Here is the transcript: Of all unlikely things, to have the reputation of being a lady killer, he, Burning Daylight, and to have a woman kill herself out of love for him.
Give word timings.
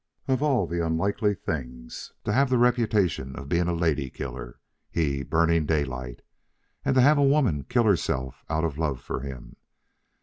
Of 0.27 0.41
all 0.41 0.73
unlikely 0.73 1.35
things, 1.35 2.11
to 2.23 2.33
have 2.33 2.49
the 2.49 2.57
reputation 2.57 3.35
of 3.35 3.47
being 3.47 3.67
a 3.67 3.71
lady 3.73 4.09
killer, 4.09 4.59
he, 4.89 5.21
Burning 5.21 5.67
Daylight, 5.67 6.23
and 6.83 6.95
to 6.95 7.01
have 7.01 7.19
a 7.19 7.23
woman 7.23 7.65
kill 7.65 7.83
herself 7.83 8.43
out 8.49 8.63
of 8.63 8.79
love 8.79 8.99
for 8.99 9.19
him. 9.19 9.57